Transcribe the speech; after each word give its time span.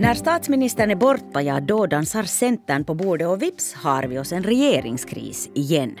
När 0.00 0.14
statsministern 0.14 0.90
är 0.90 0.94
borta, 0.94 1.42
ja 1.42 1.60
då 1.60 1.86
dansar 1.86 2.22
Centern 2.22 2.84
på 2.84 2.94
bordet 2.94 3.28
och 3.28 3.42
vips 3.42 3.74
har 3.74 4.02
vi 4.02 4.18
oss 4.18 4.32
en 4.32 4.42
regeringskris 4.42 5.50
igen. 5.54 5.98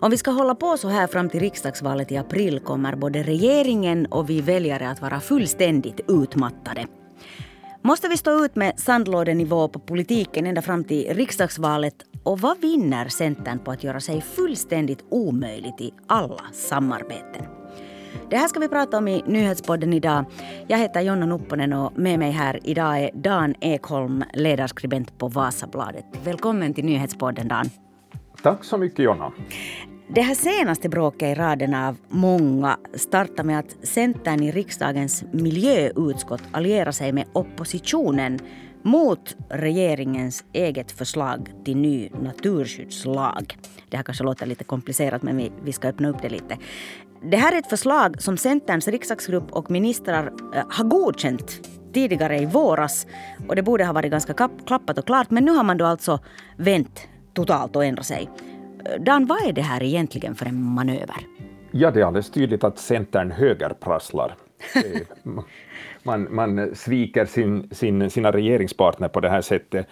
Om 0.00 0.10
vi 0.10 0.16
ska 0.16 0.30
hålla 0.30 0.54
på 0.54 0.76
så 0.76 0.88
här 0.88 1.06
fram 1.06 1.28
till 1.28 1.40
riksdagsvalet 1.40 2.12
i 2.12 2.16
april 2.16 2.60
kommer 2.60 2.96
både 2.96 3.22
regeringen 3.22 4.06
och 4.06 4.30
vi 4.30 4.40
väljare 4.40 4.88
att 4.88 5.02
vara 5.02 5.20
fullständigt 5.20 6.00
utmattade. 6.08 6.86
Måste 7.82 8.08
vi 8.08 8.16
stå 8.16 8.44
ut 8.44 8.56
med 8.56 8.80
sandlådenivå 8.80 9.68
på 9.68 9.78
politiken 9.78 10.46
ända 10.46 10.62
fram 10.62 10.84
till 10.84 11.14
riksdagsvalet? 11.14 11.94
Och 12.22 12.40
vad 12.40 12.60
vinner 12.60 13.08
Centern 13.08 13.58
på 13.58 13.70
att 13.70 13.84
göra 13.84 14.00
sig 14.00 14.20
fullständigt 14.20 15.04
omöjligt 15.10 15.80
i 15.80 15.92
alla 16.06 16.44
samarbeten? 16.52 17.65
Det 18.30 18.36
här 18.36 18.48
ska 18.48 18.60
vi 18.60 18.68
prata 18.68 18.98
om 18.98 19.08
i 19.08 19.22
nyhetspodden 19.26 19.92
idag. 19.92 20.24
Jag 20.66 20.78
heter 20.78 21.00
Jonna 21.00 21.26
Nupponen 21.26 21.72
och 21.72 21.98
med 21.98 22.18
mig 22.18 22.30
här 22.30 22.60
idag 22.64 23.00
är 23.00 23.10
Dan 23.14 23.54
Ekholm, 23.60 24.24
ledarskribent 24.32 25.18
på 25.18 25.28
Vasabladet. 25.28 26.04
Välkommen 26.24 26.74
till 26.74 26.84
nyhetspodden 26.84 27.48
Dan. 27.48 27.70
Tack 28.42 28.64
så 28.64 28.78
mycket 28.78 28.98
Jonna. 28.98 29.32
Det 30.08 30.20
här 30.20 30.34
senaste 30.34 30.88
bråket 30.88 31.22
i 31.22 31.40
raden 31.40 31.74
av 31.74 31.96
många 32.08 32.76
startar 32.94 33.44
med 33.44 33.58
att 33.58 33.76
Centern 33.82 34.42
i 34.42 34.50
riksdagens 34.50 35.24
miljöutskott 35.32 36.42
allierar 36.52 36.92
sig 36.92 37.12
med 37.12 37.24
oppositionen 37.32 38.38
mot 38.82 39.36
regeringens 39.48 40.44
eget 40.52 40.92
förslag 40.92 41.52
till 41.64 41.76
ny 41.76 42.10
naturskyddslag. 42.22 43.58
Det 43.88 43.96
här 43.96 44.04
kanske 44.04 44.24
låter 44.24 44.46
lite 44.46 44.64
komplicerat 44.64 45.22
men 45.22 45.36
vi, 45.36 45.52
vi 45.64 45.72
ska 45.72 45.88
öppna 45.88 46.08
upp 46.08 46.22
det 46.22 46.28
lite. 46.28 46.58
Det 47.22 47.36
här 47.36 47.52
är 47.52 47.58
ett 47.58 47.70
förslag 47.70 48.22
som 48.22 48.36
Centerns 48.36 48.88
riksdagsgrupp 48.88 49.52
och 49.52 49.70
ministrar 49.70 50.32
eh, 50.54 50.64
har 50.68 50.84
godkänt 50.84 51.68
tidigare 51.92 52.38
i 52.38 52.46
våras 52.46 53.06
och 53.48 53.56
det 53.56 53.62
borde 53.62 53.84
ha 53.84 53.92
varit 53.92 54.10
ganska 54.10 54.48
klappat 54.66 54.98
och 54.98 55.06
klart 55.06 55.30
men 55.30 55.44
nu 55.44 55.50
har 55.50 55.64
man 55.64 55.76
då 55.76 55.84
alltså 55.84 56.20
vänt 56.56 57.08
totalt 57.34 57.76
och 57.76 57.84
ändrat 57.84 58.06
sig. 58.06 58.28
Eh, 58.84 59.02
Dan, 59.02 59.26
vad 59.26 59.48
är 59.48 59.52
det 59.52 59.62
här 59.62 59.82
egentligen 59.82 60.34
för 60.34 60.46
en 60.46 60.62
manöver? 60.62 61.16
Ja, 61.70 61.90
det 61.90 62.00
är 62.00 62.04
alldeles 62.04 62.30
tydligt 62.30 62.64
att 62.64 62.78
Centern 62.78 63.30
högerprasslar. 63.30 64.34
man, 66.02 66.34
man 66.34 66.74
sviker 66.74 67.24
sin, 67.24 67.70
sin, 67.72 68.10
sina 68.10 68.32
regeringspartner 68.32 69.08
på 69.08 69.20
det 69.20 69.28
här 69.28 69.40
sättet. 69.40 69.86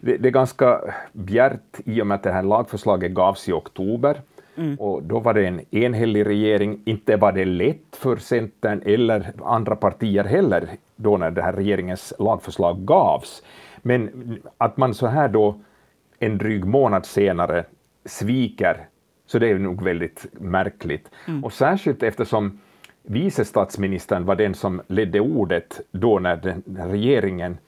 Det, 0.00 0.16
det, 0.16 0.28
är 0.28 0.32
ganska 0.32 0.80
bjärt 1.12 1.80
i 1.84 2.02
och 2.02 2.06
med 2.06 2.14
att 2.14 2.22
det 2.22 2.32
här 2.32 2.42
lagförslaget 2.42 3.12
gavs 3.12 3.48
i 3.48 3.52
oktober. 3.52 4.20
Mm. 4.56 4.76
Och 4.76 5.02
då 5.02 5.18
var 5.18 5.34
det 5.34 5.46
en 5.46 5.60
enhällig 5.70 6.26
regering. 6.26 6.80
Inte 6.84 7.16
var 7.16 7.32
det 7.32 7.44
lätt 7.44 7.96
för 7.96 8.16
Centern 8.16 8.82
eller 8.84 9.32
andra 9.44 9.76
partier 9.76 10.24
heller 10.24 10.68
då 10.96 11.16
när 11.16 11.30
det 11.30 11.42
här 11.42 11.52
regeringens 11.52 12.12
lagförslag 12.18 12.84
gavs. 12.84 13.42
Men 13.82 14.38
att 14.58 14.76
man 14.76 14.94
så 14.94 15.06
här 15.06 15.28
då 15.28 15.60
en 16.18 16.38
dryg 16.38 16.64
månad 16.64 17.06
senare 17.06 17.64
sviker, 18.04 18.88
så 19.26 19.38
det 19.38 19.50
är 19.50 19.58
nog 19.58 19.82
väldigt 19.82 20.26
märkligt. 20.32 21.10
Mm. 21.28 21.44
Och 21.44 21.52
särskilt 21.52 22.02
eftersom 22.02 22.58
vice 23.02 23.44
statsministern 23.44 24.24
var 24.24 24.36
den 24.36 24.54
som 24.54 24.82
ledde 24.86 25.20
ordet 25.20 25.80
då 25.90 26.18
när 26.18 26.36
den, 26.36 26.62
regeringen 26.90 27.58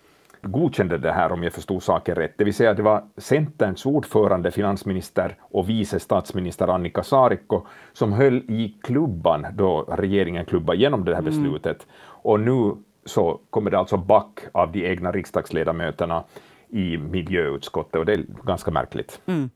godkände 0.43 0.99
det 0.99 1.13
här, 1.13 1.33
om 1.33 1.43
jag 1.43 1.53
förstod 1.53 1.83
saken 1.83 2.15
rätt. 2.15 2.35
Det 2.37 2.45
vill 2.45 2.55
säga 2.55 2.75
det 2.75 2.83
var 2.83 3.05
Centerns 3.17 3.87
ordförande, 3.87 4.51
finansminister 4.51 5.37
och 5.41 5.69
vice 5.69 6.01
statsminister 6.01 6.69
Annika 6.69 7.03
Saarikko 7.03 7.67
som 7.93 8.13
höll 8.13 8.37
i 8.37 8.77
klubban 8.83 9.47
då 9.53 9.83
regeringen 9.83 10.45
klubbade 10.45 10.79
igenom 10.79 11.05
det 11.05 11.15
här 11.15 11.23
mm. 11.23 11.31
beslutet. 11.31 11.87
Mm. 11.87 11.97
Och 12.07 12.41
nu 12.41 12.77
så 13.05 13.41
kommer 13.51 13.71
det 13.71 13.79
alltså 13.79 13.97
back 13.97 14.41
av 14.53 14.73
de 14.73 14.87
egna 14.87 15.13
riksdagsledamöterna 15.13 16.25
i 16.69 16.97
miljöutskottet 16.97 17.95
och 17.95 18.07
det 18.07 18.13
är 18.13 18.25
ganska 18.45 18.71
märkligt. 18.71 19.21
Mm. 19.27 19.51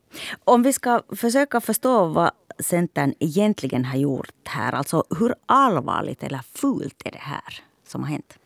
Om 0.44 0.62
vi 0.62 0.72
ska 0.72 1.00
försöka 1.16 1.60
förstå 1.60 2.06
vad 2.06 2.30
Centern 2.58 3.14
egentligen 3.18 3.84
har 3.84 3.98
gjort 3.98 4.32
här, 4.44 4.72
alltså 4.72 5.04
hur 5.18 5.34
allvarligt 5.46 6.22
eller 6.22 6.40
fult 6.54 7.02
är 7.04 7.10
det 7.10 7.18
här 7.18 7.60
som 7.86 8.02
har 8.02 8.10
hänt? 8.10 8.38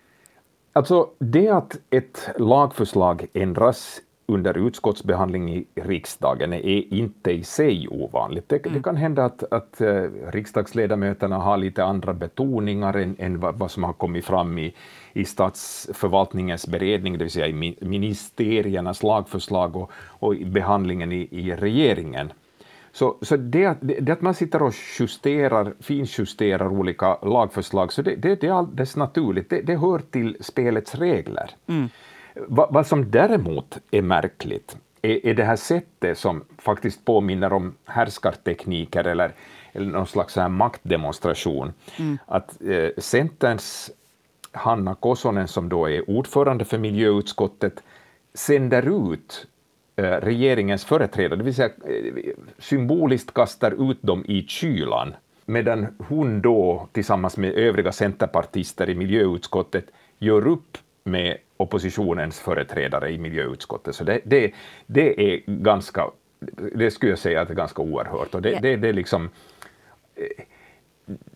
Alltså 0.77 1.11
det 1.19 1.49
att 1.49 1.79
ett 1.91 2.29
lagförslag 2.39 3.27
ändras 3.33 4.01
under 4.27 4.67
utskottsbehandling 4.67 5.55
i 5.55 5.67
riksdagen 5.75 6.53
är 6.53 6.95
inte 6.95 7.31
i 7.31 7.45
sig 7.45 7.89
ovanligt. 7.89 8.49
Det, 8.49 8.67
mm. 8.67 8.77
det 8.77 8.83
kan 8.83 8.97
hända 8.97 9.25
att, 9.25 9.53
att 9.53 9.81
uh, 9.81 10.09
riksdagsledamöterna 10.33 11.39
har 11.39 11.57
lite 11.57 11.85
andra 11.85 12.15
betoningar 12.15 12.97
än, 12.97 13.17
än 13.19 13.41
vad, 13.41 13.59
vad, 13.59 13.71
som 13.71 13.85
har 13.85 13.93
kommit 13.93 14.25
fram 14.25 14.59
i, 14.59 14.75
i 15.13 15.25
statsförvaltningens 15.25 16.67
beredning, 16.67 17.19
det 17.19 17.25
vill 17.25 17.33
säga 17.33 17.47
i 17.47 17.77
ministeriernas 17.81 19.03
lagförslag 19.03 19.77
och, 19.77 19.91
och 19.95 20.35
behandlingen 20.37 21.13
i, 21.13 21.29
i 21.31 21.57
regeringen. 21.57 22.33
Så, 22.97 23.17
så 23.23 23.37
det, 23.37 23.77
det, 23.81 24.11
att 24.11 24.21
man 24.21 24.34
sitter 24.34 24.62
och 24.62 24.75
justerar, 24.99 25.75
finjusterar 25.81 26.69
olika 26.69 27.19
lagförslag, 27.23 27.93
så 27.93 28.03
det, 28.03 28.17
det, 28.17 28.41
det 28.41 28.47
är 28.47 28.53
alldeles 28.53 28.97
naturligt. 28.97 29.51
Det, 29.51 29.61
det 29.61 29.77
hör 29.77 29.99
till 29.99 30.37
spelets 30.41 30.95
regler. 30.95 31.51
Mm. 31.67 31.89
Va, 32.34 32.69
vad 32.71 32.87
som 32.87 33.11
däremot 33.11 33.79
är 33.91 34.03
märkligt 34.03 34.77
är, 35.03 35.27
är 35.27 35.34
det 35.34 35.45
här 35.45 35.57
sättet 35.57 36.19
som 36.19 36.45
faktiskt 36.59 37.05
påminner 37.05 37.53
om 37.53 37.75
härskartekniker 37.84 39.05
eller, 39.05 39.33
eller 39.73 39.87
någon 39.87 40.07
slags 40.07 40.37
här 40.37 40.49
maktdemonstration. 40.49 41.73
Mm. 41.99 42.19
Att 42.27 42.63
eh, 42.63 42.89
Centerns 42.99 43.91
Hanna 44.53 44.95
Kosonen, 44.95 45.49
som 45.49 45.69
då 45.69 45.91
är 45.91 46.11
ordförande 46.11 46.65
för 46.65 46.78
miljöutskottet, 46.78 47.83
sänder 48.34 49.15
ut 49.15 49.47
regeringens 49.97 50.84
företrädare, 50.84 51.39
det 51.39 51.45
vill 51.45 51.55
säga 51.55 51.71
eh, 51.89 52.33
symboliskt 52.59 53.34
kastar 53.34 53.91
ut 53.91 54.03
dem 54.03 54.25
i 54.29 54.43
kylan, 54.43 55.15
medan 55.45 55.87
hon 56.09 56.41
då 56.41 56.89
tillsammans 56.93 57.37
med 57.37 57.55
övriga 57.55 57.93
centerpartister 57.93 58.91
i 58.91 58.95
miljöutskottet 58.95 59.87
gör 60.19 60.47
upp 60.47 60.79
med 61.05 61.37
oppositionens 61.57 62.41
företrädare 62.41 63.11
i 63.11 63.19
miljöutskottet. 63.19 63.95
Så 63.95 64.05
det, 64.05 64.21
det, 64.25 64.53
det 64.87 65.33
är 65.33 65.41
ganska, 65.47 66.11
det 66.75 66.91
skulle 66.91 67.13
jag 67.13 67.19
säga 67.19 67.41
att 67.41 67.49
det 67.49 67.55
är 67.55 67.57
ganska 67.57 67.83
oerhört. 67.83 68.34
Och 68.34 68.43
det, 68.43 68.51
yeah. 68.51 68.63
det, 68.63 68.77
det 68.77 68.89
är 68.89 68.93
liksom 68.93 69.31
eh, 70.15 70.45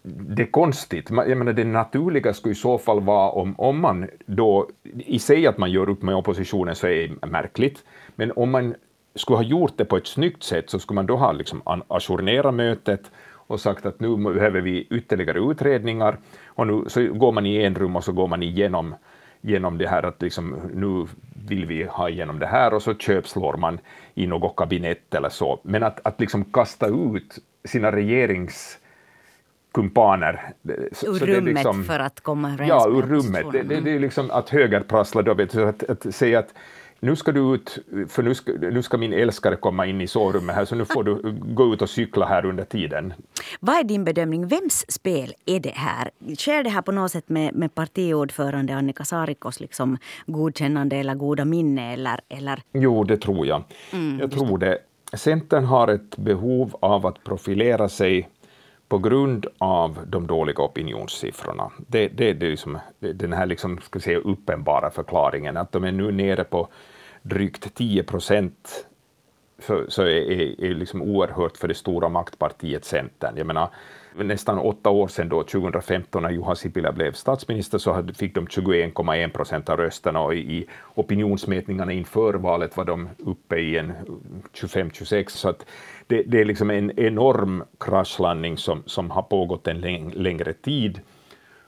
det 0.03 0.43
är 0.43 0.51
konstigt. 0.51 1.11
Jag 1.11 1.39
menar, 1.39 1.53
det 1.53 1.65
naturliga 1.65 2.35
skulle 2.35 2.53
i 2.53 2.55
så 2.55 2.79
fall 2.79 3.01
vara 3.01 3.31
om, 3.31 3.55
om 3.59 3.81
man 3.81 4.09
då, 4.27 4.69
i 4.97 5.19
sig 5.19 5.47
att 5.47 5.59
man 5.59 5.71
gör 5.71 5.89
upp 5.89 6.03
med 6.03 6.15
oppositionen 6.15 6.75
så 6.75 6.87
är 6.87 7.09
det 7.09 7.27
märkligt, 7.27 7.85
men 8.21 8.33
om 8.37 8.51
man 8.51 8.75
skulle 9.15 9.37
ha 9.37 9.45
gjort 9.45 9.73
det 9.77 9.85
på 9.85 9.97
ett 9.97 10.07
snyggt 10.07 10.43
sätt 10.43 10.71
så 10.71 10.79
skulle 10.79 10.95
man 10.95 11.07
då 11.07 11.17
ha 11.17 11.33
liksom 11.33 11.63
ajournerat 11.89 12.55
mötet 12.55 13.11
och 13.33 13.61
sagt 13.61 13.87
att 13.87 14.01
nu 14.01 14.17
behöver 14.17 14.61
vi 14.61 14.87
ytterligare 14.91 15.39
utredningar 15.39 16.19
och 16.47 16.67
nu 16.67 16.85
så 16.87 17.13
går 17.13 17.33
man 17.33 17.47
i 17.47 17.57
en 17.57 17.75
rum 17.75 17.97
och 17.97 18.05
så 18.05 18.13
går 18.13 18.29
man 18.29 18.43
igenom 18.43 18.95
genom 19.41 19.79
det 19.79 19.89
här 19.89 20.03
att 20.03 20.23
liksom, 20.23 20.57
nu 20.75 21.07
vill 21.49 21.67
vi 21.67 21.85
ha 21.85 22.09
igenom 22.09 22.39
det 22.39 22.47
här 22.47 22.75
och 22.75 22.83
så 22.83 22.95
köpslår 22.95 23.57
man 23.57 23.79
i 24.15 24.27
något 24.27 24.57
kabinett 24.57 25.15
eller 25.15 25.29
så. 25.29 25.61
Men 25.63 25.83
att, 25.83 26.07
att 26.07 26.21
liksom 26.21 26.45
kasta 26.45 26.87
ut 26.87 27.39
sina 27.65 27.93
regerings 27.93 28.79
kumpaner. 29.73 30.53
ur 30.63 30.89
så 30.93 31.27
rummet 31.27 31.55
liksom, 31.55 31.85
för 31.85 31.99
att 31.99 32.21
komma 32.21 32.53
överens 32.53 32.69
Ja, 32.69 32.89
ur 32.89 33.03
rummet. 33.03 33.47
Det, 33.53 33.63
det, 33.63 33.81
det, 33.81 33.91
är 33.91 33.99
liksom 33.99 34.31
att 34.31 34.49
högerprassla 34.51 35.23
då, 35.23 35.35
vet 35.35 35.53
du, 35.53 35.69
att, 35.69 35.91
att 35.91 36.15
säga 36.15 36.39
att 36.39 36.55
nu 37.01 37.17
ska 37.17 37.33
du 37.33 37.55
ut, 37.55 37.79
för 38.09 38.23
nu 38.23 38.35
ska, 38.35 38.53
nu 38.53 38.83
ska 38.83 38.99
min 38.99 39.13
älskare 39.13 39.57
komma 39.57 39.87
in 39.87 40.01
i 40.01 40.07
sovrummet 40.07 40.57
här, 40.57 40.65
så 40.65 40.75
nu 40.75 40.85
får 40.85 41.05
du 41.05 41.33
gå 41.55 41.75
ut 41.75 41.83
och 41.83 41.91
cykla 41.91 42.27
här 42.27 42.47
under 42.47 42.65
tiden. 42.65 43.13
Vad 43.61 43.77
är 43.77 43.85
din 43.85 44.05
bedömning? 44.05 44.47
Vems 44.47 44.85
spel 44.89 45.35
är 45.47 45.61
det 45.61 45.75
här? 45.75 46.11
Sker 46.37 46.65
det 46.65 46.71
här 46.71 46.83
på 46.83 46.93
något 46.93 47.13
sätt 47.13 47.29
med, 47.29 47.55
med 47.55 47.75
partiordförande 47.75 48.75
Annika 48.75 49.05
Saarikos 49.05 49.61
liksom 49.61 49.99
godkännande 50.27 50.97
eller 50.97 51.15
goda 51.15 51.45
minne? 51.45 51.93
Eller, 51.93 52.21
eller? 52.29 52.63
Jo, 52.73 53.05
det 53.05 53.17
tror 53.17 53.47
jag. 53.47 53.63
Mm, 53.93 54.19
jag 54.21 54.31
tror 54.31 54.59
det. 54.59 54.79
Centern 55.13 55.65
har 55.65 55.89
ett 55.89 56.17
behov 56.17 56.77
av 56.81 57.07
att 57.07 57.25
profilera 57.25 57.89
sig 57.89 58.29
på 58.91 58.99
grund 58.99 59.47
av 59.59 59.99
de 60.07 60.27
dåliga 60.27 60.63
opinionssiffrorna. 60.63 61.71
Det, 61.87 62.09
det, 62.09 62.33
det 62.33 62.47
är 62.47 62.51
liksom, 62.51 62.79
den 62.99 63.33
här 63.33 63.47
liksom, 63.47 63.79
ska 63.79 64.01
säga, 64.01 64.19
uppenbara 64.19 64.91
förklaringen, 64.91 65.57
att 65.57 65.73
de 65.73 65.85
är 65.85 65.93
nu 65.93 66.13
nere 66.13 66.45
på 66.45 66.69
drygt 67.23 67.75
10 67.75 68.03
procent 68.03 68.87
så, 69.67 69.85
så 69.89 70.03
är, 70.03 70.65
är 70.65 70.75
liksom 70.75 71.03
oerhört 71.03 71.57
för 71.57 71.69
det 71.69 71.75
stora 71.75 72.09
maktpartiet 72.09 72.85
Centern. 72.85 73.37
Jag 73.37 73.47
menar, 73.47 73.69
nästan 74.15 74.59
åtta 74.59 74.91
år 74.91 75.09
sedan, 75.09 75.29
då, 75.29 75.43
2015, 75.43 76.23
när 76.23 76.31
Juha 76.31 76.55
Sipilä 76.55 76.93
blev 76.93 77.13
statsminister, 77.13 77.79
så 77.79 78.05
fick 78.15 78.35
de 78.35 78.47
21,1 78.47 79.29
procent 79.29 79.69
av 79.69 79.77
rösterna 79.77 80.21
och 80.21 80.35
i 80.35 80.67
opinionsmätningarna 80.95 81.93
inför 81.93 82.35
valet 82.35 82.77
var 82.77 82.85
de 82.85 83.09
uppe 83.19 83.57
i 83.57 83.79
en 83.79 83.93
25-26, 84.55 85.29
så 85.29 85.49
att 85.49 85.67
det, 86.07 86.23
det, 86.23 86.41
är 86.41 86.45
liksom 86.45 86.71
en 86.71 87.01
enorm 87.01 87.65
kraschlandning 87.81 88.57
som, 88.57 88.83
som 88.87 89.11
har 89.11 89.23
pågått 89.23 89.69
en 89.69 89.81
läng, 89.81 90.11
längre 90.11 90.53
tid. 90.53 91.01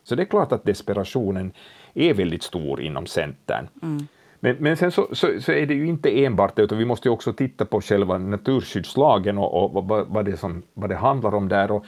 Så 0.02 0.14
det 0.14 0.22
är 0.22 0.26
klart 0.26 0.52
att 0.52 0.64
desperationen 0.64 1.52
är 1.94 2.14
väldigt 2.14 2.42
stor 2.42 2.80
inom 2.80 3.06
Centern. 3.06 3.68
Mm. 3.82 4.06
Men, 4.44 4.56
men 4.58 4.76
sen 4.76 4.92
så, 4.92 5.08
så, 5.12 5.40
så, 5.40 5.52
är 5.52 5.66
det 5.66 5.74
ju 5.74 5.86
inte 5.86 6.24
enbart 6.24 6.56
det, 6.56 6.62
utan 6.62 6.78
vi 6.78 6.84
måste 6.84 7.10
också 7.10 7.32
titta 7.32 7.64
på 7.64 7.80
själva 7.80 8.18
naturskyddslagen 8.18 9.38
och, 9.38 9.76
och 9.76 9.86
vad, 9.88 10.06
vad, 10.08 10.24
det 10.24 10.36
som, 10.36 10.62
vad 10.74 10.90
det 10.90 10.96
handlar 10.96 11.34
om 11.34 11.48
där. 11.48 11.70
Och 11.70 11.84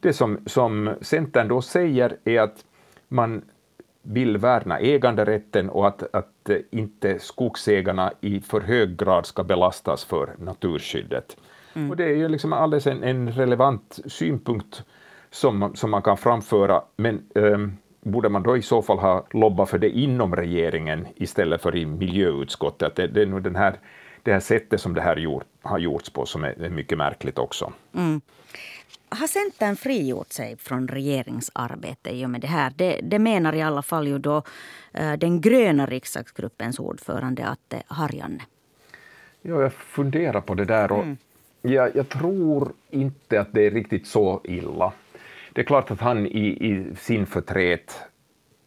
det 0.00 0.12
som, 0.12 0.38
som 0.46 0.90
Centern 1.00 1.48
då 1.48 1.62
säger 1.62 2.16
är 2.24 2.40
att 2.40 2.64
man 3.08 3.42
vill 4.02 4.36
värna 4.36 4.78
äganderätten 4.78 5.70
och 5.70 5.86
att, 5.86 6.14
att 6.14 6.50
inte 6.70 7.18
skogsägarna 7.18 8.12
i 8.20 8.40
för 8.40 8.60
hög 8.60 8.96
grad 8.96 9.26
ska 9.26 9.44
belastas 9.44 10.04
för 10.04 10.34
naturskyddet. 10.38 11.36
Mm. 11.74 11.90
Och 11.90 11.96
det 11.96 12.04
är 12.04 12.16
ju 12.16 12.28
liksom 12.28 12.52
alldeles 12.52 12.86
en, 12.86 13.02
en 13.02 13.32
relevant 13.32 13.98
synpunkt 14.06 14.82
som, 15.30 15.74
som 15.74 15.90
man 15.90 16.02
kan 16.02 16.16
framföra, 16.16 16.82
men 16.96 17.22
um, 17.34 17.76
borde 18.04 18.28
man 18.28 18.42
då 18.42 18.56
i 18.56 18.62
så 18.62 18.82
fall 18.82 18.98
ha 18.98 19.26
lobbat 19.30 19.70
för 19.70 19.78
det 19.78 19.90
inom 19.90 20.36
regeringen 20.36 21.06
istället 21.14 21.62
för 21.62 21.76
i 21.76 21.86
miljöutskottet? 21.86 22.96
Det, 22.96 23.06
det 23.06 23.22
är 23.22 23.26
nog 23.26 23.42
den 23.42 23.56
här, 23.56 23.78
det 24.22 24.32
här 24.32 24.40
sättet 24.40 24.80
som 24.80 24.94
det 24.94 25.00
här 25.00 25.16
gjort, 25.16 25.44
har 25.62 25.78
gjorts 25.78 26.10
på 26.10 26.26
som 26.26 26.44
är, 26.44 26.62
är 26.62 26.70
mycket 26.70 26.98
märkligt 26.98 27.38
också. 27.38 27.72
Mm. 27.94 28.20
Har 29.08 29.26
Centern 29.26 29.76
frigjort 29.76 30.32
sig 30.32 30.56
från 30.56 30.88
regeringsarbete 30.88 32.10
i 32.10 32.26
och 32.26 32.30
med 32.30 32.40
det 32.40 32.46
här? 32.46 32.72
Det, 32.76 33.00
det 33.02 33.18
menar 33.18 33.54
i 33.54 33.62
alla 33.62 33.82
fall 33.82 34.06
ju 34.06 34.18
då 34.18 34.36
uh, 35.00 35.12
den 35.12 35.40
gröna 35.40 35.86
riksdagsgruppens 35.86 36.78
ordförande 36.78 37.48
Atte 37.48 37.82
Harjanne. 37.86 38.42
Ja, 39.42 39.62
jag 39.62 39.72
funderar 39.72 40.40
på 40.40 40.54
det 40.54 40.64
där 40.64 40.92
och 40.92 41.02
mm. 41.02 41.16
jag, 41.62 41.96
jag 41.96 42.08
tror 42.08 42.72
inte 42.90 43.40
att 43.40 43.52
det 43.52 43.66
är 43.66 43.70
riktigt 43.70 44.06
så 44.06 44.40
illa. 44.44 44.92
Det 45.54 45.60
är 45.60 45.64
klart 45.64 45.90
att 45.90 46.00
han 46.00 46.26
i, 46.26 46.46
i 46.46 46.96
sin 46.96 47.26
förtret 47.26 47.98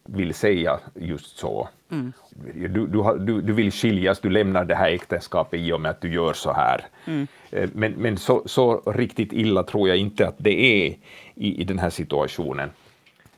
vill 0.06 0.34
säga 0.34 0.80
just 0.96 1.38
så. 1.38 1.70
Mm. 1.92 2.14
Du, 2.54 2.88
du, 2.88 3.42
du, 3.42 3.54
vill 3.54 3.72
skiljas, 3.72 4.20
du 4.20 4.30
lämnar 4.30 4.66
det 4.66 4.76
här 4.76 4.92
äktenskapet 4.92 5.60
i 5.60 5.72
och 5.72 5.82
med 5.82 5.92
att 5.92 6.02
du 6.02 6.14
gör 6.14 6.34
så 6.34 6.54
här. 6.54 6.86
Mm. 7.06 7.28
Eh, 7.52 7.70
men, 7.74 7.92
men 7.92 8.18
så, 8.18 8.44
så, 8.46 8.82
riktigt 8.86 9.34
illa 9.34 9.64
tror 9.64 9.88
jag 9.88 9.98
inte 9.98 10.28
att 10.28 10.36
det 10.38 10.60
är 10.60 10.98
i, 11.36 11.62
i 11.62 11.64
den 11.64 11.80
här 11.80 11.90
situationen. 11.90 12.70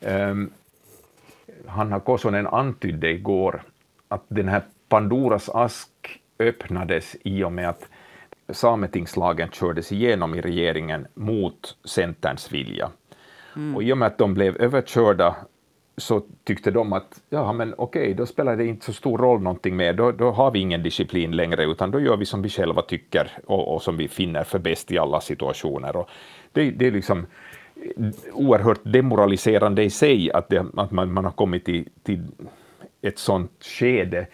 Um, 0.02 0.52
Hanna 1.68 2.00
Kosonen 2.00 2.48
antydde 2.48 3.10
igår 3.10 3.62
att 4.08 4.24
den 4.28 4.48
här 4.48 4.62
Pandoras 4.90 5.50
ask 5.50 5.90
öppnades 6.40 7.16
i 7.24 7.44
och 7.44 7.52
med 7.52 7.70
att 7.70 7.88
sametingslagen 8.50 9.50
kördes 9.50 9.92
igenom 9.92 10.36
i 10.36 10.42
regeringen 10.42 11.08
mot 11.14 11.78
Centerns 11.86 12.52
vilja. 12.52 12.92
Mm. 13.60 13.76
Och 13.76 13.84
i 13.84 13.94
och 13.94 13.98
med 13.98 14.08
att 14.08 14.18
de 14.18 14.34
blev 14.34 14.58
överkörda 14.62 15.36
så 15.98 16.22
tyckte 16.44 16.72
de 16.72 16.94
att 16.94 17.22
ja, 17.30 17.54
men 17.54 17.74
okej, 17.78 18.14
då 18.14 18.26
spelar 18.26 18.56
det 18.56 18.66
inte 18.66 18.86
så 18.86 18.94
stor 18.94 19.18
roll 19.18 19.42
någonting 19.42 19.76
mer, 19.76 19.94
då, 19.94 20.12
då 20.12 20.32
har 20.32 20.52
vi 20.52 20.60
ingen 20.60 20.84
disciplin 20.84 21.32
längre, 21.32 21.64
utan 21.66 21.92
då 21.92 22.00
gör 22.00 22.18
vi 22.18 22.26
som 22.26 22.42
vi 22.42 22.50
själva 22.50 22.82
tycker 22.82 23.32
och, 23.46 23.76
och 23.76 23.82
som 23.82 23.98
vi 23.98 24.08
finner 24.08 24.44
för 24.44 24.60
bäst 24.60 24.92
i 24.92 24.98
alla 24.98 25.22
situationer. 25.22 25.96
Och 25.96 26.10
det, 26.52 26.72
det 26.72 26.88
är 26.88 26.92
liksom 26.92 27.26
oerhört 28.34 28.82
demoraliserande 28.84 29.84
i 29.84 29.90
sig 29.90 30.32
att, 30.32 30.50
det, 30.50 30.66
att 30.78 30.92
man, 30.92 31.14
man 31.14 31.26
har 31.26 31.32
kommit 31.32 31.66
till, 31.66 31.90
till 32.04 32.28
ett 33.02 33.20
sånt 33.20 33.52
skede 33.64 34.28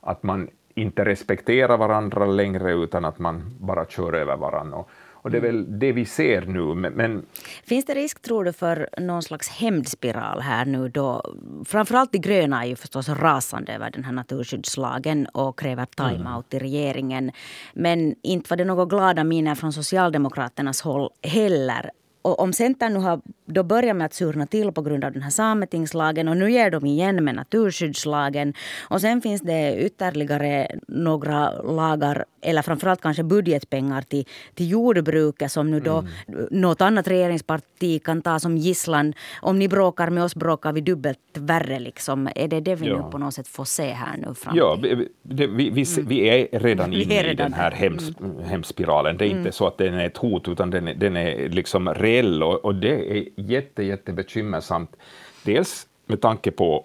att 0.00 0.22
man 0.22 0.48
inte 0.74 1.04
respekterar 1.04 1.76
varandra 1.76 2.26
längre, 2.26 2.72
utan 2.72 3.04
att 3.04 3.18
man 3.18 3.56
bara 3.60 3.84
kör 3.86 4.12
över 4.12 4.36
varandra. 4.36 4.76
Och, 4.76 4.90
och 5.24 5.30
det 5.30 5.36
är 5.36 5.40
väl 5.40 5.78
det 5.78 5.92
vi 5.92 6.04
ser 6.04 6.40
nu. 6.40 6.90
Men, 6.90 7.26
Finns 7.64 7.84
det 7.84 7.94
risk, 7.94 8.22
tror 8.22 8.44
du, 8.44 8.52
för 8.52 8.88
någon 8.98 9.22
slags 9.22 9.48
hämndspiral 9.48 10.40
här 10.40 10.64
nu 10.64 10.88
då? 10.88 11.34
Framförallt 11.64 12.12
de 12.12 12.18
gröna 12.18 12.64
är 12.64 12.68
ju 12.68 12.76
förstås 12.76 13.08
rasande 13.08 13.72
över 13.72 13.90
den 13.90 14.04
här 14.04 14.12
naturskyddslagen 14.12 15.26
och 15.26 15.58
kräver 15.58 15.86
timeout 15.86 16.52
mm. 16.52 16.56
i 16.56 16.58
regeringen. 16.58 17.32
Men 17.74 18.14
inte 18.22 18.50
var 18.50 18.56
det 18.56 18.64
några 18.64 18.84
glada 18.84 19.24
miner 19.24 19.54
från 19.54 19.72
Socialdemokraternas 19.72 20.82
håll 20.82 21.10
heller. 21.22 21.90
Och 22.24 22.40
om 22.40 22.52
Centern 22.52 22.92
nu 22.92 22.98
har 22.98 23.20
då 23.46 23.62
börjat 23.62 23.96
med 23.96 24.04
att 24.04 24.14
surna 24.14 24.46
till 24.46 24.72
på 24.72 24.82
grund 24.82 25.04
av 25.04 25.12
den 25.12 25.22
här 25.22 25.30
sametingslagen 25.30 26.28
och 26.28 26.36
nu 26.36 26.50
ger 26.50 26.70
de 26.70 26.86
igen 26.86 27.24
med 27.24 27.34
naturskyddslagen. 27.34 28.54
Och 28.88 29.00
sen 29.00 29.20
finns 29.20 29.42
det 29.42 29.76
ytterligare 29.76 30.68
några 30.88 31.62
lagar, 31.62 32.24
eller 32.42 32.62
framförallt 32.62 33.00
kanske 33.00 33.22
budgetpengar 33.22 34.02
till, 34.02 34.24
till 34.54 34.70
jordbruket 34.70 35.52
som 35.52 35.70
nu 35.70 35.80
då 35.80 35.98
mm. 35.98 36.48
något 36.50 36.80
annat 36.80 37.08
regeringsparti 37.08 38.02
kan 38.04 38.22
ta 38.22 38.38
som 38.38 38.58
gisslan. 38.58 39.14
Om 39.42 39.58
ni 39.58 39.68
bråkar 39.68 40.10
med 40.10 40.24
oss 40.24 40.34
bråkar 40.34 40.72
vi 40.72 40.80
dubbelt 40.80 41.18
värre. 41.34 41.78
Liksom. 41.78 42.28
Är 42.34 42.48
det 42.48 42.60
det 42.60 42.74
vi 42.74 42.86
ja. 42.86 42.96
nu 42.96 43.10
på 43.10 43.18
något 43.18 43.34
sätt 43.34 43.48
får 43.48 43.64
se 43.64 43.92
här 43.92 44.16
nu? 44.16 44.34
Fram 44.34 44.56
ja, 44.56 44.78
vi, 44.82 45.08
vi, 45.22 45.46
vi, 45.46 45.84
mm. 45.96 46.08
vi 46.08 46.28
är 46.28 46.58
redan 46.58 46.92
inne 46.92 47.14
är 47.14 47.24
redan 47.24 47.32
i 47.32 47.34
den 47.34 47.52
här 47.52 47.82
mm. 47.82 48.44
hemspiralen. 48.44 49.16
Det 49.16 49.24
är 49.24 49.28
inte 49.28 49.40
mm. 49.40 49.52
så 49.52 49.66
att 49.66 49.78
den 49.78 49.94
är 49.94 50.06
ett 50.06 50.16
hot, 50.16 50.48
utan 50.48 50.70
den, 50.70 50.98
den 50.98 51.16
är 51.16 51.48
liksom 51.48 51.94
reell 52.14 52.42
och, 52.42 52.64
och 52.64 52.74
det 52.74 53.18
är 53.18 53.28
jätte, 53.36 53.82
jättebekymmersamt. 53.82 54.96
Dels 55.44 55.86
med 56.06 56.20
tanke 56.20 56.50
på 56.50 56.84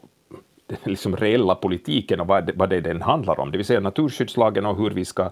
liksom 0.83 1.15
reella 1.15 1.55
politiken 1.55 2.19
och 2.19 2.27
vad 2.27 2.45
det, 2.45 2.53
vad 2.55 2.69
det 2.69 2.81
den 2.81 3.01
handlar 3.01 3.39
om, 3.39 3.51
det 3.51 3.57
vill 3.57 3.65
säga 3.65 3.79
naturskyddslagen 3.79 4.65
och 4.65 4.77
hur 4.77 4.89
vi 4.89 5.05
ska 5.05 5.31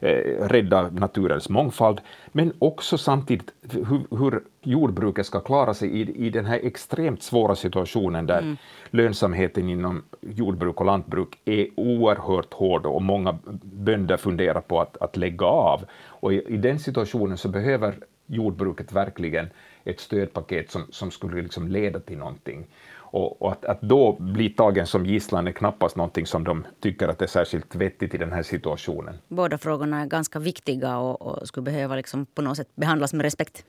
eh, 0.00 0.48
rädda 0.48 0.90
naturens 0.90 1.48
mångfald, 1.48 2.00
men 2.32 2.52
också 2.58 2.98
samtidigt 2.98 3.50
hur, 3.72 4.16
hur 4.18 4.42
jordbruket 4.62 5.26
ska 5.26 5.40
klara 5.40 5.74
sig 5.74 5.88
i, 6.00 6.26
i 6.26 6.30
den 6.30 6.46
här 6.46 6.60
extremt 6.62 7.22
svåra 7.22 7.54
situationen 7.54 8.26
där 8.26 8.38
mm. 8.38 8.56
lönsamheten 8.90 9.68
inom 9.68 10.02
jordbruk 10.20 10.80
och 10.80 10.86
lantbruk 10.86 11.38
är 11.44 11.66
oerhört 11.76 12.54
hård 12.54 12.86
och 12.86 13.02
många 13.02 13.38
bönder 13.62 14.16
funderar 14.16 14.60
på 14.60 14.80
att, 14.80 14.96
att 14.96 15.16
lägga 15.16 15.46
av. 15.46 15.84
Och 16.06 16.32
i, 16.32 16.42
i 16.48 16.56
den 16.56 16.78
situationen 16.78 17.36
så 17.36 17.48
behöver 17.48 17.94
jordbruket 18.28 18.92
verkligen 18.92 19.48
ett 19.84 20.00
stödpaket 20.00 20.70
som, 20.70 20.86
som 20.90 21.10
skulle 21.10 21.42
liksom 21.42 21.68
leda 21.68 22.00
till 22.00 22.18
någonting. 22.18 22.66
Och, 23.10 23.42
och 23.42 23.52
att, 23.52 23.64
att, 23.64 23.80
då 23.80 24.16
bli 24.20 24.50
tagen 24.50 24.86
som 24.86 25.06
gisslan 25.06 25.46
är 25.46 25.52
knappast 25.52 25.96
någonting 25.96 26.26
som 26.26 26.44
de 26.44 26.66
tycker 26.80 27.08
att 27.08 27.22
är 27.22 27.26
särskilt 27.26 27.74
vettigt 27.74 28.14
i 28.14 28.18
den 28.18 28.32
här 28.32 28.42
situationen. 28.42 29.18
Båda 29.28 29.58
frågorna 29.58 30.00
är 30.00 30.06
ganska 30.06 30.38
viktiga 30.38 30.98
och, 30.98 31.22
och 31.22 31.48
skulle 31.48 31.64
behöva 31.64 31.96
liksom 31.96 32.26
på 32.26 32.42
något 32.42 32.56
sätt 32.56 32.68
behandlas 32.74 33.12
med 33.12 33.22
respekt. 33.22 33.64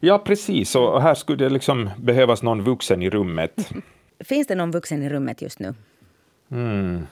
Ja, 0.00 0.18
precis. 0.18 0.74
Och 0.74 1.02
här 1.02 1.14
skulle 1.14 1.44
det 1.44 1.50
liksom 1.50 1.90
behövas 1.98 2.42
någon 2.42 2.62
vuxen 2.62 3.02
i 3.02 3.10
rummet. 3.10 3.72
Finns 4.20 4.46
det 4.46 4.54
någon 4.54 4.70
vuxen 4.70 5.02
i 5.02 5.08
rummet 5.08 5.42
just 5.42 5.58
nu? 5.58 5.74
Mm. 6.50 7.06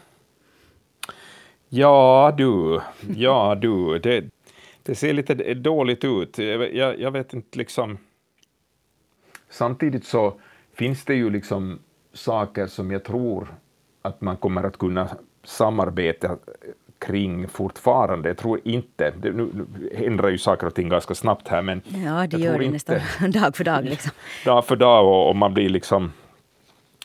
Ja, 1.68 2.34
du. 2.36 2.80
Ja, 3.16 3.54
du. 3.54 3.98
Det, 3.98 4.24
det 4.88 4.94
ser 4.94 5.12
lite 5.12 5.54
dåligt 5.54 6.04
ut. 6.04 6.38
Jag, 6.38 7.00
jag 7.00 7.10
vet 7.10 7.34
inte 7.34 7.58
liksom... 7.58 7.98
Samtidigt 9.50 10.04
så 10.04 10.40
finns 10.74 11.04
det 11.04 11.14
ju 11.14 11.30
liksom 11.30 11.78
saker 12.12 12.66
som 12.66 12.90
jag 12.90 13.04
tror 13.04 13.54
att 14.02 14.20
man 14.20 14.36
kommer 14.36 14.64
att 14.64 14.78
kunna 14.78 15.08
samarbeta 15.44 16.36
kring 16.98 17.48
fortfarande. 17.48 18.28
Jag 18.28 18.36
tror 18.36 18.60
inte, 18.64 19.12
det, 19.20 19.32
nu 19.32 19.66
ändrar 19.94 20.28
ju 20.28 20.38
saker 20.38 20.66
och 20.66 20.74
ting 20.74 20.88
ganska 20.88 21.14
snabbt 21.14 21.48
här, 21.48 21.62
men... 21.62 21.82
Ja, 22.04 22.26
det 22.26 22.38
gör 22.38 22.58
det 22.58 22.70
nästan 22.70 23.00
dag 23.30 23.56
för 23.56 23.64
dag. 23.64 23.84
Liksom. 23.84 24.10
Dag 24.44 24.64
för 24.64 24.76
dag 24.76 25.06
och, 25.06 25.28
och, 25.28 25.36
man 25.36 25.54
blir 25.54 25.68
liksom... 25.68 26.12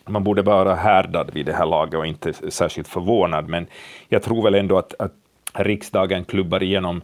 Man 0.06 0.24
borde 0.24 0.42
vara 0.42 0.76
härdad 0.76 1.34
vid 1.34 1.46
det 1.46 1.54
här 1.54 1.66
laget 1.66 1.94
och 1.94 2.08
inte 2.08 2.34
särskilt 2.52 2.88
förvånad, 2.88 3.50
men 3.50 3.68
jag 4.10 4.24
tror 4.24 4.44
väl 4.44 4.56
ändå 4.56 4.78
att, 4.78 4.94
att 5.00 5.14
riksdagen 5.54 6.26
klubbar 6.26 6.64
igenom 6.64 7.02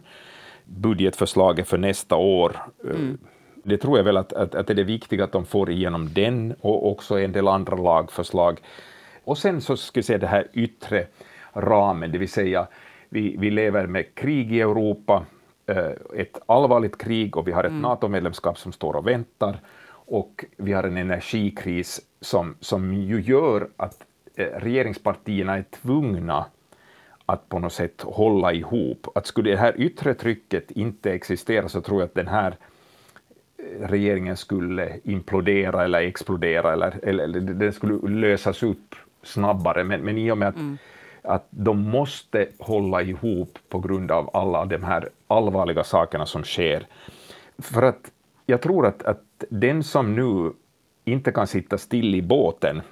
budgetförslaget 0.76 1.68
för 1.68 1.78
nästa 1.78 2.16
år. 2.16 2.56
Mm 2.84 3.18
det 3.64 3.78
tror 3.78 3.96
jag 3.96 4.04
väl 4.04 4.16
att, 4.16 4.32
att, 4.32 4.54
att 4.54 4.66
det 4.66 4.72
är 4.72 4.84
viktigt 4.84 5.20
att 5.20 5.32
de 5.32 5.46
får 5.46 5.70
igenom 5.70 6.12
den 6.12 6.54
och 6.60 6.90
också 6.90 7.18
en 7.18 7.32
del 7.32 7.48
andra 7.48 7.76
lagförslag. 7.76 8.60
Och 9.24 9.38
sen 9.38 9.60
så 9.60 9.76
ska 9.76 9.98
jag 9.98 10.04
säga 10.04 10.18
det 10.18 10.26
här 10.26 10.48
yttre 10.52 11.06
ramen, 11.52 12.12
det 12.12 12.18
vill 12.18 12.28
säga 12.28 12.66
vi, 13.08 13.36
vi 13.36 13.50
lever 13.50 13.86
med 13.86 14.14
krig 14.14 14.52
i 14.52 14.60
Europa, 14.60 15.24
eh, 15.66 15.90
ett 16.16 16.38
allvarligt 16.46 16.98
krig 16.98 17.36
och 17.36 17.48
vi 17.48 17.52
har 17.52 17.64
ett 17.64 17.70
mm. 17.70 17.82
NATO-medlemskap 17.82 18.58
som 18.58 18.72
står 18.72 18.96
och 18.96 19.06
väntar 19.06 19.60
och 19.92 20.44
vi 20.56 20.72
har 20.72 20.84
en 20.84 20.96
energikris 20.96 22.00
som, 22.20 22.56
som 22.60 22.94
ju 22.94 23.20
gör 23.20 23.68
att 23.76 24.04
eh, 24.34 24.44
regeringspartierna 24.44 25.56
är 25.56 25.62
tvungna 25.62 26.46
att 27.32 27.48
på 27.48 27.58
något 27.58 27.72
sätt 27.72 28.02
hålla 28.02 28.52
ihop. 28.52 29.06
Att 29.14 29.26
skulle 29.26 29.50
det 29.50 29.56
här 29.56 29.74
yttre 29.76 30.14
trycket 30.14 30.70
inte 30.70 31.12
existera 31.12 31.68
så 31.68 31.80
tror 31.80 32.00
jag 32.00 32.06
att 32.06 32.14
den 32.14 32.28
här 32.28 32.56
regeringen 33.80 34.36
skulle 34.36 35.00
implodera 35.04 35.84
eller 35.84 36.00
explodera 36.00 36.72
eller, 36.72 36.98
eller, 37.02 37.24
eller 37.24 37.40
den 37.40 37.72
skulle 37.72 38.20
lösas 38.20 38.62
upp 38.62 38.94
snabbare. 39.22 39.84
Men, 39.84 40.00
men 40.00 40.18
i 40.18 40.30
och 40.30 40.38
med 40.38 40.48
att, 40.48 40.56
mm. 40.56 40.78
att 41.22 41.46
de 41.50 41.82
måste 41.82 42.48
hålla 42.58 43.02
ihop 43.02 43.58
på 43.68 43.78
grund 43.78 44.10
av 44.10 44.30
alla 44.32 44.64
de 44.64 44.82
här 44.84 45.08
allvarliga 45.26 45.84
sakerna 45.84 46.26
som 46.26 46.44
sker. 46.44 46.86
För 47.58 47.82
att 47.82 48.10
jag 48.46 48.62
tror 48.62 48.86
att, 48.86 49.02
att 49.02 49.44
den 49.48 49.82
som 49.82 50.14
nu 50.14 50.52
inte 51.04 51.32
kan 51.32 51.46
sitta 51.46 51.78
still 51.78 52.14
i 52.14 52.22
båten 52.22 52.82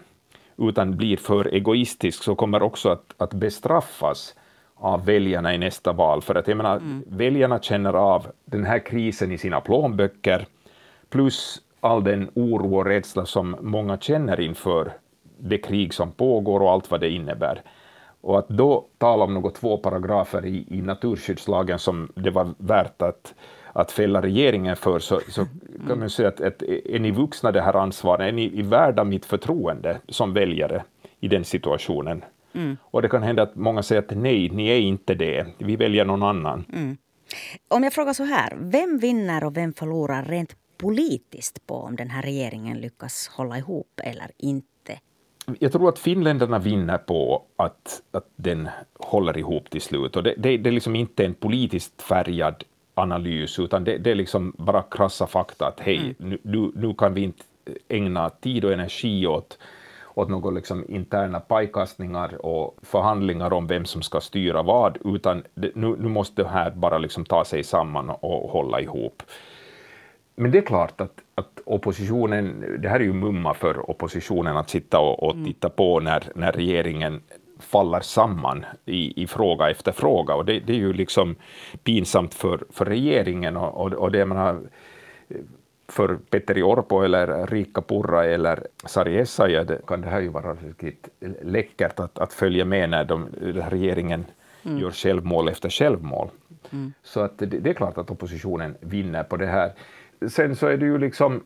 utan 0.59 0.97
blir 0.97 1.17
för 1.17 1.55
egoistisk 1.55 2.23
så 2.23 2.35
kommer 2.35 2.63
också 2.63 2.89
att, 2.89 3.15
att 3.17 3.35
bestraffas 3.35 4.35
av 4.75 5.05
väljarna 5.05 5.55
i 5.55 5.59
nästa 5.59 5.93
val. 5.93 6.23
För 6.23 6.35
att 6.35 6.49
jag 6.49 6.57
menar, 6.57 6.77
mm. 6.77 7.05
väljarna 7.09 7.61
känner 7.61 7.93
av 7.93 8.27
den 8.45 8.65
här 8.65 8.79
krisen 8.79 9.33
i 9.33 9.39
sina 9.39 9.61
plånböcker 9.61 10.47
plus 11.11 11.61
all 11.81 12.05
den 12.05 12.31
oro 12.35 12.77
och 12.77 12.85
rädsla 12.85 13.27
som 13.27 13.57
många 13.61 13.99
känner 13.99 14.41
inför 14.41 14.93
det 15.39 15.59
krig 15.59 15.95
som 15.95 16.13
pågår 16.13 16.61
och 16.61 16.71
allt 16.71 16.91
vad 16.91 17.01
det 17.01 17.11
innebär. 17.11 17.63
Och 18.21 18.39
att 18.39 18.49
då 18.49 18.87
tala 18.99 19.25
om 19.25 19.35
några 19.35 19.51
två 19.51 19.77
paragrafer 19.77 20.47
i, 20.47 20.67
i 20.69 20.83
naturskyddslagen 20.83 21.79
som 21.79 22.13
det 22.15 22.31
var 22.31 22.55
värt 22.59 23.03
att, 23.03 23.35
att 23.73 23.93
fälla 23.93 24.23
regeringen 24.23 24.77
för, 24.77 24.99
så, 24.99 25.21
så 25.29 25.47
kan 25.87 25.99
man 25.99 26.11
säga 26.11 26.29
att, 26.29 26.41
att 26.41 26.63
är 26.63 26.99
ni 26.99 27.11
vuxna 27.11 27.53
det 27.53 27.61
här 27.61 27.75
ansvaret, 27.75 28.29
är 28.29 28.33
ni 28.33 28.63
värda 28.63 29.05
mitt 29.05 29.27
förtroende 29.27 30.01
som 30.09 30.33
väljare 30.33 30.85
i 31.21 31.29
den 31.29 31.45
situationen? 31.45 32.25
Mm. 32.53 32.77
Och 32.83 33.03
det 33.03 33.09
kan 33.09 33.23
hända 33.23 33.43
att 33.43 33.55
många 33.55 33.83
säger 33.83 34.03
att 34.03 34.17
nej, 34.17 34.51
ni 34.51 34.69
är 34.69 34.79
inte 34.79 35.15
det, 35.15 35.47
vi 35.59 35.77
väljer 35.77 36.05
någon 36.05 36.23
annan. 36.23 36.65
Mm. 36.73 36.97
Om 37.69 37.85
jag 37.85 37.93
frågar 37.93 38.13
så 38.13 38.25
här, 38.25 38.57
vem 38.61 38.99
vinner 38.99 39.45
och 39.45 39.57
vem 39.57 39.73
förlorar 39.73 40.25
rent 40.25 40.57
politiskt 40.79 41.67
på 41.67 41.75
om 41.75 41.97
den 41.97 42.11
här 42.11 42.23
regeringen 42.23 42.79
lyckas 42.79 43.31
hålla 43.37 43.59
ihop 43.59 44.01
eller 44.05 44.31
inte? 44.39 44.69
jag 45.59 45.73
tror 45.73 45.89
att 45.89 45.99
finländarna 45.99 46.59
vinner 46.59 46.99
på 46.99 47.45
att, 47.57 48.03
att 48.11 48.27
den 48.37 48.69
håller 48.95 49.39
ihop 49.39 49.71
till 49.71 49.81
slut. 49.81 50.17
Och 50.17 50.23
det, 50.23 50.35
det, 50.39 50.57
det 50.57 50.71
är 50.71 50.73
liksom 50.73 50.97
inte 50.97 51.25
en 51.25 51.35
politiskt 51.35 52.03
färgad 52.03 52.65
analys, 52.99 53.59
utan 53.59 53.85
det, 53.85 53.99
det 53.99 54.11
är 54.11 54.15
liksom 54.15 54.53
bara 54.59 54.83
krassa 54.83 55.27
fakta 55.27 55.67
att 55.67 55.81
hej, 55.81 56.15
mm. 56.21 56.39
nu, 56.43 56.73
nu 56.75 56.95
kan 56.95 57.15
vi 57.15 57.21
inte 57.21 57.45
ägna 57.89 58.31
tid 58.31 58.65
och 58.65 58.73
energi 58.73 59.27
åt, 59.27 59.59
åt 60.15 60.29
några 60.29 60.51
liksom 60.51 60.85
interna 60.89 61.41
pajkastningar 61.41 62.47
och 62.47 62.77
förhandlingar 62.83 63.53
om 63.53 63.67
vem 63.67 63.85
som 63.85 64.03
ska 64.03 64.21
styra 64.21 64.63
vad, 64.63 64.99
utan 65.05 65.43
det, 65.55 65.71
nu, 65.75 65.97
nu 65.99 66.09
måste 66.09 66.43
det 66.43 66.49
här 66.49 66.71
bara 66.71 66.99
liksom 66.99 67.25
ta 67.25 67.45
sig 67.45 67.65
samman 67.65 68.11
och 68.11 68.51
hålla 68.51 68.81
ihop. 68.81 69.23
Men 70.35 70.51
det 70.51 70.59
är 70.59 70.63
klart 70.63 71.01
att, 71.01 71.21
att 71.35 71.61
oppositionen, 71.65 72.65
det 72.79 72.89
här 72.89 73.01
är 73.01 73.05
ju 73.05 73.13
mumma 73.13 73.55
för 73.55 73.91
oppositionen 73.91 74.57
att 74.57 74.71
sitta 74.71 75.01
och, 75.01 75.23
och 75.23 75.33
mm. 75.33 75.45
titta 75.45 75.69
på 75.69 76.01
när, 76.01 76.23
när 76.35 76.53
regeringen 76.53 77.23
faller 77.59 78.01
samman 78.01 78.67
i, 78.85 79.23
i 79.23 79.27
fråga 79.27 79.71
efter 79.71 79.93
fråga 79.93 80.35
och 80.35 80.45
det, 80.45 80.61
det, 80.61 80.73
är 80.73 80.77
ju 80.77 80.93
liksom 80.93 81.37
pinsamt 81.85 82.35
för, 82.35 82.61
för 82.71 82.85
regeringen 82.85 83.57
och, 83.57 83.87
och, 83.87 83.93
och 83.93 84.13
det 84.13 84.27
man 84.27 84.69
för 85.89 86.17
Petteri 86.31 86.63
Orpo 86.63 87.03
eller 87.03 87.47
Rika 87.47 87.83
Purra 87.83 88.25
eller 88.25 88.67
Sari 88.87 89.19
Essayah 89.19 89.67
kan 89.87 90.01
det 90.01 90.09
här 90.09 90.21
ju 90.21 90.29
vara 90.29 90.55
riktigt 90.55 91.09
läckert 91.43 92.01
att, 92.01 92.19
att 92.19 92.33
följa 92.33 92.65
med 92.65 92.91
när 92.91 93.05
de, 93.05 93.29
regeringen 93.71 94.25
mm. 94.63 94.79
gör 94.79 94.91
självmål 94.91 95.49
efter 95.49 95.69
självmål. 95.71 96.29
Mm. 96.71 96.93
Så 97.03 97.21
att 97.21 97.39
det, 97.39 97.47
det, 97.47 97.71
är 97.71 97.75
klart 97.75 97.99
att 97.99 98.11
oppositionen 98.11 98.77
vinner 98.81 99.23
på 99.23 99.37
det 99.37 99.47
här 99.47 99.73
sen 100.27 100.57
så 100.57 100.67
är 100.67 100.77
det 100.77 100.87
ju 100.87 100.99
liksom 100.99 101.45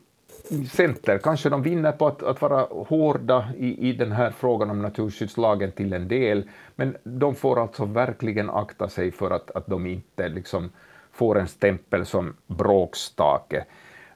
Center, 0.71 1.17
kanske 1.17 1.49
de 1.49 1.61
vinner 1.61 1.91
på 1.91 2.07
att, 2.07 2.23
att 2.23 2.41
vara 2.41 2.67
hårda 2.87 3.47
i, 3.57 3.89
i 3.89 3.93
den 3.93 4.11
här 4.11 4.31
frågan 4.31 4.69
om 4.69 4.81
naturskyddslagen 4.81 5.71
till 5.71 5.93
en 5.93 6.07
del, 6.07 6.49
men 6.75 6.97
de 7.03 7.35
får 7.35 7.61
alltså 7.61 7.85
verkligen 7.85 8.49
akta 8.49 8.89
sig 8.89 9.11
för 9.11 9.31
att, 9.31 9.51
att 9.51 9.67
de 9.67 9.85
inte 9.85 10.29
liksom 10.29 10.69
får 11.11 11.39
en 11.39 11.47
stämpel 11.47 12.05
som 12.05 12.35
bråkstake, 12.47 13.65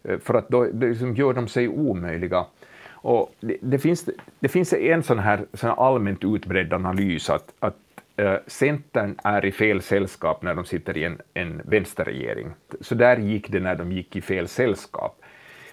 eh, 0.03 0.20
för 0.20 0.34
att 0.34 0.50
då 0.50 0.63
liksom 0.63 1.15
gör 1.15 1.34
de 1.34 1.48
sig 1.48 1.67
omöjliga. 1.67 2.46
Och 2.89 3.34
det, 3.39 3.58
det, 3.62 3.79
finns, 3.79 4.10
det 4.39 4.48
finns 4.48 4.74
en 4.74 5.03
sån 5.03 5.20
här, 5.20 5.46
sån 5.53 5.70
här 5.70 5.88
allmänt 5.88 6.24
utbredd 6.24 6.74
analys 6.74 7.29
att, 7.29 7.53
att 7.60 7.77
eh, 8.15 8.36
Centern 8.48 9.15
är 9.24 9.46
i 9.46 9.51
fel 9.51 9.82
sällskap 9.82 10.41
när 10.44 10.56
de 10.56 10.65
sitter 10.65 10.98
i 10.98 11.03
en, 11.03 11.22
en 11.34 11.62
vänsterregering. 11.65 12.51
Så 12.82 12.96
där 12.96 13.17
gick 13.17 13.51
det 13.51 13.60
när 13.60 13.75
de 13.75 13.91
gick 13.91 14.15
i 14.15 14.22
fel 14.22 14.48
sällskap. 14.48 15.16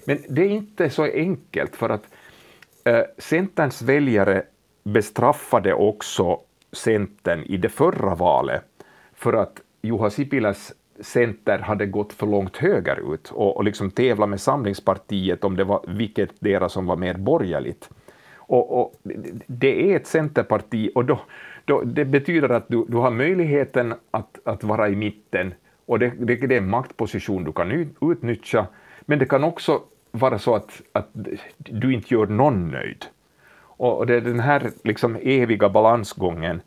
Men 0.05 0.19
det 0.29 0.43
är 0.43 0.49
inte 0.49 0.91
så 0.91 1.05
enkelt, 1.05 1.77
för 1.77 1.89
att 1.89 2.05
eh, 2.85 3.03
Centerns 3.19 3.83
väljare 3.83 4.43
bestraffade 4.85 5.75
också 5.75 6.41
Centern 6.73 7.43
i 7.43 7.57
det 7.57 7.69
förra 7.69 8.15
valet 8.15 8.65
för 9.15 9.33
att 9.33 9.61
Juha 9.83 10.11
Sipiläs 10.11 10.73
Center 11.01 11.59
hade 11.59 11.87
gått 11.87 12.13
för 12.13 12.27
långt 12.27 12.57
högerut 12.57 13.31
och, 13.31 13.57
och 13.57 13.65
liksom 13.65 13.91
tävlat 13.91 14.29
med 14.29 14.41
Samlingspartiet 14.41 15.45
om 15.45 15.57
det 15.57 15.65
var 15.65 15.85
vilket 15.89 16.31
deras 16.39 16.73
som 16.73 16.87
var 16.87 16.97
mer 16.97 17.15
borgerligt. 17.15 17.91
Och, 18.37 18.81
och, 18.81 18.95
det 19.47 19.93
är 19.93 19.97
ett 19.97 20.07
centerparti 20.07 20.91
och 20.95 21.05
då, 21.05 21.21
då, 21.65 21.83
det 21.83 22.05
betyder 22.05 22.49
att 22.49 22.69
du, 22.69 22.85
du 22.89 22.97
har 22.97 23.11
möjligheten 23.11 23.95
att, 24.11 24.39
att 24.45 24.65
vara 24.65 24.89
i 24.89 24.97
mitten 24.97 25.55
och 25.87 25.99
det, 25.99 26.13
det, 26.19 26.37
det 26.37 26.55
är 26.55 26.59
en 26.59 26.71
maktposition 26.71 27.45
du 27.45 27.53
kan 27.53 27.95
utnyttja, 28.01 28.67
men 29.01 29.19
det 29.19 29.27
kan 29.27 29.45
också 29.45 29.83
vara 30.15 30.39
så 30.39 30.55
att, 30.55 30.83
att 30.93 31.09
du 31.57 31.95
inte 31.95 32.15
gör 32.15 32.27
någon 32.27 32.71
nöjd. 32.71 33.07
Och 33.77 34.07
det 34.07 34.15
är 34.15 34.21
den 34.21 34.41
här 34.41 34.71
liksom 34.85 35.17
eviga 35.23 35.69
balansgången 35.69 36.61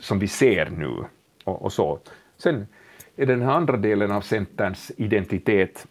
som 0.00 0.18
vi 0.18 0.28
ser 0.28 0.70
nu. 0.70 1.04
Och, 1.44 1.62
och, 1.62 1.72
så. 1.72 1.98
Sen 2.36 2.66
är 3.16 3.26
den 3.26 3.42
här 3.42 3.52
andra 3.52 3.76
delen 3.76 4.12
av 4.12 4.20
Centerns 4.20 4.92
identitet 4.96 5.86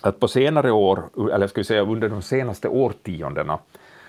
att 0.00 0.20
på 0.20 0.28
senare 0.28 0.70
år, 0.70 1.10
eller 1.32 1.46
ska 1.46 1.60
vi 1.60 1.64
säga 1.64 1.82
under 1.82 2.08
de 2.08 2.22
senaste 2.22 2.68
årtiondena, 2.68 3.58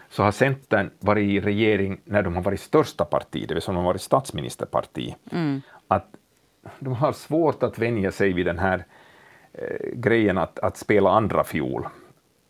så 0.10 0.24
har 0.24 0.32
Centern 0.32 0.90
varit 1.00 1.30
i 1.30 1.40
regering 1.40 2.02
när 2.06 2.24
de 2.24 2.36
har 2.36 2.44
varit 2.44 2.60
största 2.60 3.06
parti, 3.06 3.46
det 3.48 3.54
vill 3.54 3.64
säga 3.64 3.74
de 3.74 3.78
har 3.78 3.92
varit 3.92 4.02
statsministerparti. 4.02 5.16
Mm. 5.32 5.62
Att 5.88 6.08
de 6.80 6.94
har 6.94 7.14
svårt 7.14 7.64
att 7.64 7.80
vänja 7.80 8.12
sig 8.12 8.34
vid 8.34 8.46
den 8.46 8.60
här 8.60 8.86
Eh, 9.54 9.90
grejen 9.94 10.38
att, 10.38 10.60
att 10.60 10.78
spela 10.78 11.10
andra 11.10 11.44
fiol. 11.44 11.88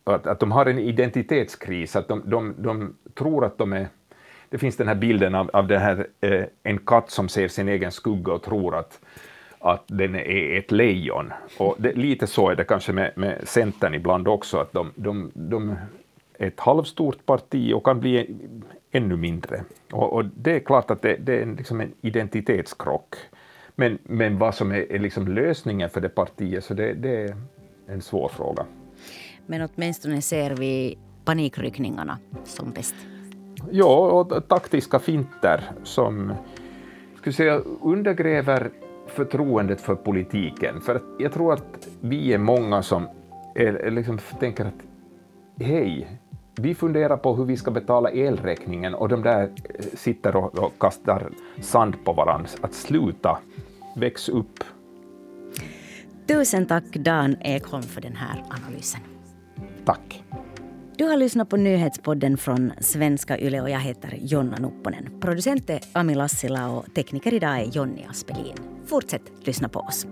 Att, 0.03 0.27
att 0.27 0.39
de 0.39 0.51
har 0.51 0.65
en 0.65 0.79
identitetskris, 0.79 1.95
att 1.95 2.07
de, 2.07 2.21
de, 2.25 2.55
de 2.57 2.95
tror 3.13 3.45
att 3.45 3.57
de 3.57 3.73
är 3.73 3.87
det 4.51 4.57
finns 4.57 4.77
den 4.77 4.87
här 4.87 4.95
bilden 4.95 5.35
av, 5.35 5.49
av 5.53 5.67
den 5.67 5.81
här, 5.81 6.07
eh, 6.21 6.43
en 6.63 6.77
katt 6.77 7.09
som 7.09 7.29
ser 7.29 7.47
sin 7.47 7.67
egen 7.67 7.91
skugga 7.91 8.33
och 8.33 8.43
tror 8.43 8.75
att, 8.75 8.99
att 9.59 9.83
den 9.87 10.15
är 10.15 10.57
ett 10.57 10.71
lejon. 10.71 11.33
Och 11.57 11.75
det, 11.79 11.93
lite 11.93 12.27
så 12.27 12.49
är 12.49 12.55
det 12.55 12.63
kanske 12.63 12.93
med, 12.93 13.11
med 13.15 13.47
Centern 13.47 13.93
ibland 13.93 14.27
också, 14.27 14.57
att 14.57 14.73
de, 14.73 14.91
de, 14.95 15.31
de 15.33 15.75
ett 16.37 16.59
halvstort 16.59 17.25
parti 17.25 17.73
och 17.73 17.83
kan 17.83 17.99
bli 17.99 18.35
ännu 18.91 19.15
mindre. 19.15 19.63
Och, 19.91 20.13
och 20.13 20.25
det 20.25 20.55
är 20.55 20.59
klart 20.59 20.91
att 20.91 21.01
det, 21.01 21.15
det 21.19 21.41
är 21.41 21.45
liksom 21.45 21.81
en 21.81 21.93
identitetskrock. 22.01 23.15
Men, 23.75 23.97
men 24.03 24.37
vad 24.37 24.55
som 24.55 24.71
är, 24.71 24.91
är 24.91 24.99
liksom 24.99 25.27
lösningen 25.27 25.89
för 25.89 26.01
det 26.01 26.09
partiet, 26.09 26.63
så 26.63 26.73
det, 26.73 26.93
det 26.93 27.21
är 27.21 27.35
en 27.87 28.01
svår 28.01 28.29
fråga. 28.29 28.65
Men 29.45 29.69
åtminstone 29.75 30.21
ser 30.21 30.55
vi 30.55 30.97
panikryckningarna 31.25 32.17
som 32.43 32.71
bäst. 32.71 32.95
Ja, 33.71 34.11
och 34.11 34.47
taktiska 34.47 34.99
finter 34.99 35.71
som 35.83 36.33
skulle 37.17 37.33
säga, 37.33 37.55
undergräver 37.81 38.71
förtroendet 39.07 39.81
för 39.81 39.95
politiken. 39.95 40.81
För 40.81 41.01
jag 41.19 41.33
tror 41.33 41.53
att 41.53 41.87
vi 42.01 42.33
är 42.33 42.37
många 42.37 42.83
som 42.83 43.07
är, 43.55 43.91
liksom 43.91 44.19
tänker 44.39 44.65
att 44.65 44.83
hej, 45.59 46.07
vi 46.61 46.75
funderar 46.75 47.17
på 47.17 47.35
hur 47.35 47.45
vi 47.45 47.57
ska 47.57 47.71
betala 47.71 48.11
elräkningen 48.11 48.93
och 48.93 49.09
de 49.09 49.23
där 49.23 49.43
eh, 49.43 49.85
sitter 49.93 50.35
och, 50.35 50.59
och 50.59 50.73
kastar 50.79 51.29
sand 51.61 51.95
på 52.03 52.13
varandra. 52.13 52.49
Att 52.61 52.73
sluta, 52.73 53.37
väx 53.95 54.29
upp. 54.29 54.63
Tusen 56.27 56.65
tack 56.65 56.83
Dan 56.93 57.35
Ekholm 57.41 57.83
för 57.83 58.01
den 58.01 58.15
här 58.15 58.43
analysen. 58.49 59.01
Tack. 59.85 60.23
Du 60.97 61.05
har 61.05 61.17
lyssnat 61.17 61.49
på 61.49 61.57
nyhetspodden 61.57 62.37
från 62.37 62.71
Svenska 62.79 63.39
Yle 63.39 63.61
och 63.61 63.69
jag 63.69 63.79
heter 63.79 64.17
Jonna 64.21 64.57
Nupponen. 64.57 65.19
Producent 65.21 65.69
är 65.69 65.79
Ami 65.93 66.15
Lassila 66.15 66.69
och 66.69 66.93
tekniker 66.95 67.33
idag 67.33 67.59
är 67.59 67.65
Jonny 67.65 68.03
Aspelin. 68.09 68.55
Fortsätt 68.85 69.31
lyssna 69.43 69.69
på 69.69 69.79
oss. 69.79 70.07